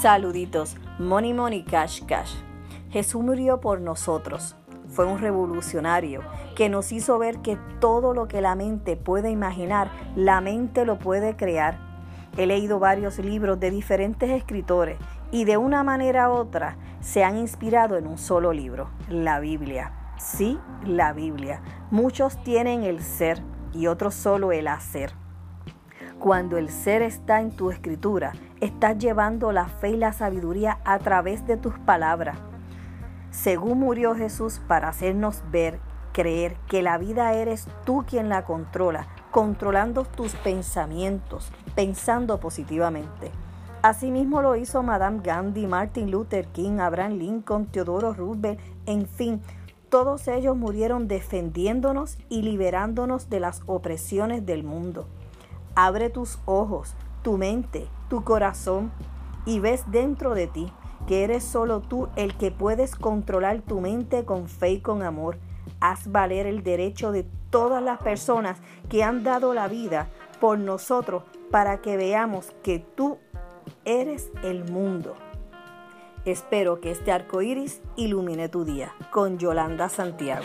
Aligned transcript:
Saluditos, 0.00 0.78
Money 0.98 1.34
Money 1.34 1.62
Cash 1.62 2.02
Cash. 2.06 2.32
Jesús 2.88 3.22
murió 3.22 3.60
por 3.60 3.82
nosotros. 3.82 4.56
Fue 4.88 5.04
un 5.04 5.18
revolucionario 5.18 6.22
que 6.56 6.70
nos 6.70 6.90
hizo 6.90 7.18
ver 7.18 7.40
que 7.40 7.58
todo 7.80 8.14
lo 8.14 8.26
que 8.26 8.40
la 8.40 8.54
mente 8.54 8.96
puede 8.96 9.30
imaginar, 9.30 9.90
la 10.16 10.40
mente 10.40 10.86
lo 10.86 10.98
puede 10.98 11.36
crear. 11.36 11.78
He 12.38 12.46
leído 12.46 12.78
varios 12.78 13.18
libros 13.18 13.60
de 13.60 13.70
diferentes 13.70 14.30
escritores 14.30 14.96
y 15.32 15.44
de 15.44 15.58
una 15.58 15.82
manera 15.82 16.30
u 16.30 16.32
otra 16.32 16.78
se 17.02 17.22
han 17.22 17.36
inspirado 17.36 17.98
en 17.98 18.06
un 18.06 18.16
solo 18.16 18.54
libro, 18.54 18.88
la 19.10 19.38
Biblia. 19.38 20.14
Sí, 20.16 20.58
la 20.82 21.12
Biblia. 21.12 21.60
Muchos 21.90 22.42
tienen 22.42 22.84
el 22.84 23.02
ser 23.02 23.42
y 23.74 23.86
otros 23.86 24.14
solo 24.14 24.50
el 24.50 24.66
hacer. 24.66 25.12
Cuando 26.18 26.56
el 26.56 26.70
ser 26.70 27.02
está 27.02 27.42
en 27.42 27.50
tu 27.50 27.70
escritura, 27.70 28.32
estás 28.60 28.98
llevando 28.98 29.52
la 29.52 29.66
fe 29.66 29.90
y 29.90 29.96
la 29.96 30.12
sabiduría 30.12 30.78
a 30.84 30.98
través 30.98 31.46
de 31.46 31.56
tus 31.56 31.78
palabras. 31.78 32.38
Según 33.30 33.80
murió 33.80 34.14
Jesús 34.14 34.60
para 34.66 34.88
hacernos 34.88 35.42
ver, 35.50 35.80
creer 36.12 36.56
que 36.68 36.82
la 36.82 36.98
vida 36.98 37.32
eres 37.34 37.68
tú 37.84 38.04
quien 38.06 38.28
la 38.28 38.44
controla, 38.44 39.08
controlando 39.30 40.04
tus 40.04 40.34
pensamientos, 40.34 41.50
pensando 41.74 42.40
positivamente. 42.40 43.30
Asimismo 43.82 44.42
lo 44.42 44.56
hizo 44.56 44.82
Madame 44.82 45.20
Gandhi, 45.22 45.66
Martin 45.66 46.10
Luther 46.10 46.46
King, 46.48 46.80
Abraham 46.80 47.12
Lincoln, 47.12 47.66
Teodoro 47.66 48.12
Roosevelt, 48.12 48.60
en 48.86 49.06
fin, 49.06 49.40
todos 49.88 50.28
ellos 50.28 50.56
murieron 50.56 51.08
defendiéndonos 51.08 52.18
y 52.28 52.42
liberándonos 52.42 53.30
de 53.30 53.40
las 53.40 53.62
opresiones 53.66 54.44
del 54.44 54.64
mundo. 54.64 55.06
Abre 55.74 56.10
tus 56.10 56.38
ojos, 56.44 56.94
tu 57.22 57.36
mente, 57.38 57.88
tu 58.08 58.24
corazón 58.24 58.90
y 59.46 59.60
ves 59.60 59.84
dentro 59.90 60.34
de 60.34 60.46
ti 60.46 60.72
que 61.06 61.24
eres 61.24 61.44
solo 61.44 61.80
tú 61.80 62.08
el 62.16 62.36
que 62.36 62.50
puedes 62.50 62.94
controlar 62.94 63.62
tu 63.62 63.80
mente 63.80 64.24
con 64.24 64.48
fe 64.48 64.72
y 64.72 64.80
con 64.80 65.02
amor. 65.02 65.38
Haz 65.80 66.10
valer 66.10 66.46
el 66.46 66.62
derecho 66.62 67.10
de 67.10 67.26
todas 67.50 67.82
las 67.82 67.98
personas 67.98 68.58
que 68.88 69.02
han 69.02 69.24
dado 69.24 69.54
la 69.54 69.68
vida 69.68 70.08
por 70.40 70.58
nosotros 70.58 71.24
para 71.50 71.80
que 71.80 71.96
veamos 71.96 72.52
que 72.62 72.78
tú 72.78 73.18
eres 73.84 74.30
el 74.42 74.70
mundo. 74.70 75.16
Espero 76.24 76.80
que 76.80 76.90
este 76.90 77.12
arco 77.12 77.40
iris 77.42 77.80
ilumine 77.96 78.48
tu 78.48 78.64
día. 78.64 78.92
Con 79.10 79.38
Yolanda 79.38 79.88
Santiago. 79.88 80.44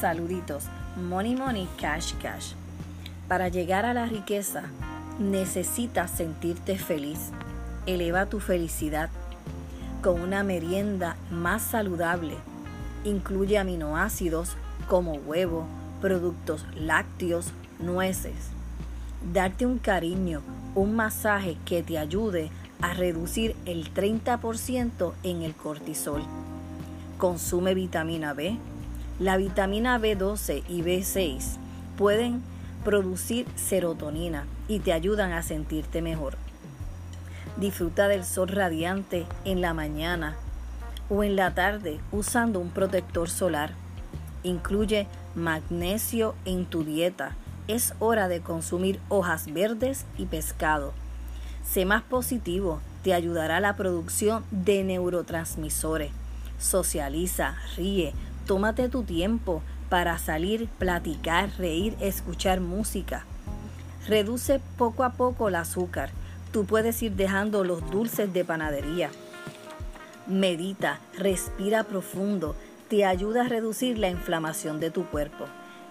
Saluditos, 0.00 0.64
Money 1.08 1.36
Money 1.36 1.66
Cash 1.80 2.12
Cash. 2.20 2.52
Para 3.28 3.48
llegar 3.48 3.86
a 3.86 3.94
la 3.94 4.04
riqueza, 4.04 4.64
necesitas 5.18 6.10
sentirte 6.10 6.76
feliz. 6.76 7.30
Eleva 7.86 8.26
tu 8.26 8.40
felicidad 8.40 9.08
con 10.02 10.20
una 10.20 10.42
merienda 10.42 11.16
más 11.30 11.62
saludable. 11.62 12.34
Incluye 13.04 13.56
aminoácidos 13.56 14.56
como 14.86 15.14
huevo, 15.14 15.66
productos 16.02 16.66
lácteos, 16.74 17.46
nueces. 17.78 18.50
Darte 19.32 19.64
un 19.64 19.78
cariño, 19.78 20.42
un 20.74 20.94
masaje 20.94 21.56
que 21.64 21.82
te 21.82 21.96
ayude 21.96 22.50
a 22.82 22.92
reducir 22.92 23.56
el 23.64 23.94
30% 23.94 25.14
en 25.22 25.40
el 25.40 25.54
cortisol. 25.54 26.22
Consume 27.16 27.72
vitamina 27.72 28.34
B, 28.34 28.58
la 29.18 29.38
vitamina 29.38 29.98
B12 29.98 30.62
y 30.68 30.82
B6 30.82 31.56
pueden 31.96 32.42
producir 32.84 33.46
serotonina 33.56 34.46
y 34.68 34.80
te 34.80 34.92
ayudan 34.92 35.32
a 35.32 35.42
sentirte 35.42 36.02
mejor. 36.02 36.36
Disfruta 37.56 38.08
del 38.08 38.24
sol 38.24 38.48
radiante 38.48 39.26
en 39.46 39.62
la 39.62 39.72
mañana 39.72 40.36
o 41.08 41.24
en 41.24 41.34
la 41.34 41.54
tarde 41.54 41.98
usando 42.12 42.60
un 42.60 42.70
protector 42.70 43.30
solar. 43.30 43.72
Incluye 44.42 45.06
magnesio 45.34 46.34
en 46.44 46.66
tu 46.66 46.84
dieta. 46.84 47.36
Es 47.68 47.94
hora 47.98 48.28
de 48.28 48.40
consumir 48.40 49.00
hojas 49.08 49.52
verdes 49.52 50.04
y 50.18 50.26
pescado. 50.26 50.92
Sé 51.64 51.84
más 51.86 52.02
positivo, 52.02 52.80
te 53.02 53.14
ayudará 53.14 53.60
la 53.60 53.76
producción 53.76 54.44
de 54.50 54.84
neurotransmisores. 54.84 56.12
Socializa, 56.58 57.56
ríe, 57.76 58.14
Tómate 58.46 58.88
tu 58.88 59.02
tiempo 59.02 59.60
para 59.88 60.18
salir, 60.18 60.68
platicar, 60.78 61.50
reír, 61.58 61.96
escuchar 62.00 62.60
música. 62.60 63.24
Reduce 64.06 64.60
poco 64.78 65.02
a 65.02 65.14
poco 65.14 65.48
el 65.48 65.56
azúcar. 65.56 66.10
Tú 66.52 66.64
puedes 66.64 67.02
ir 67.02 67.16
dejando 67.16 67.64
los 67.64 67.90
dulces 67.90 68.32
de 68.32 68.44
panadería. 68.44 69.10
Medita, 70.28 71.00
respira 71.18 71.82
profundo. 71.82 72.54
Te 72.88 73.04
ayuda 73.04 73.46
a 73.46 73.48
reducir 73.48 73.98
la 73.98 74.10
inflamación 74.10 74.78
de 74.78 74.92
tu 74.92 75.06
cuerpo. 75.06 75.46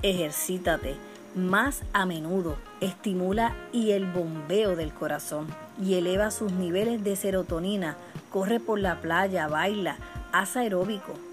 Ejercítate 0.00 0.96
más 1.34 1.82
a 1.92 2.06
menudo. 2.06 2.56
Estimula 2.80 3.54
y 3.72 3.90
el 3.90 4.06
bombeo 4.06 4.74
del 4.74 4.94
corazón 4.94 5.48
y 5.78 5.94
eleva 5.96 6.30
sus 6.30 6.50
niveles 6.52 7.04
de 7.04 7.14
serotonina. 7.14 7.98
Corre 8.30 8.58
por 8.58 8.78
la 8.78 9.02
playa, 9.02 9.48
baila, 9.48 9.98
haz 10.32 10.56
aeróbico 10.56 11.27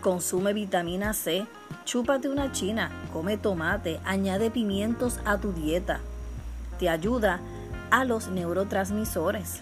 Consume 0.00 0.54
vitamina 0.54 1.12
C, 1.12 1.46
chúpate 1.84 2.30
una 2.30 2.52
china, 2.52 2.90
come 3.12 3.36
tomate, 3.36 4.00
añade 4.06 4.50
pimientos 4.50 5.20
a 5.26 5.36
tu 5.36 5.52
dieta. 5.52 6.00
Te 6.78 6.88
ayuda 6.88 7.40
a 7.90 8.06
los 8.06 8.28
neurotransmisores. 8.28 9.60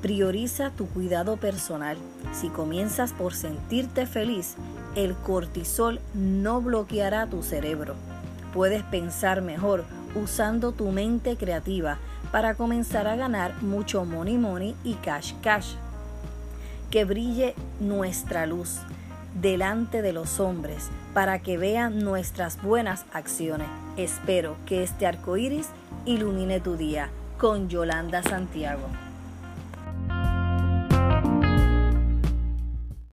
Prioriza 0.00 0.70
tu 0.70 0.86
cuidado 0.86 1.36
personal. 1.36 1.98
Si 2.32 2.48
comienzas 2.48 3.12
por 3.12 3.34
sentirte 3.34 4.06
feliz, 4.06 4.54
el 4.94 5.14
cortisol 5.14 6.00
no 6.14 6.62
bloqueará 6.62 7.26
tu 7.26 7.42
cerebro. 7.42 7.96
Puedes 8.54 8.82
pensar 8.84 9.42
mejor 9.42 9.84
usando 10.14 10.72
tu 10.72 10.92
mente 10.92 11.36
creativa 11.36 11.98
para 12.32 12.54
comenzar 12.54 13.06
a 13.06 13.16
ganar 13.16 13.62
mucho 13.62 14.06
money 14.06 14.38
money 14.38 14.74
y 14.82 14.94
cash 14.94 15.34
cash. 15.42 15.74
Que 16.90 17.04
brille 17.04 17.54
nuestra 17.80 18.46
luz 18.46 18.80
delante 19.34 20.02
de 20.02 20.12
los 20.12 20.40
hombres 20.40 20.90
para 21.14 21.40
que 21.40 21.58
vean 21.58 22.00
nuestras 22.00 22.60
buenas 22.62 23.04
acciones. 23.12 23.68
Espero 23.96 24.56
que 24.66 24.82
este 24.82 25.06
arco 25.06 25.36
iris 25.36 25.68
ilumine 26.06 26.60
tu 26.60 26.76
día 26.76 27.10
con 27.38 27.68
Yolanda 27.68 28.22
Santiago. 28.22 28.88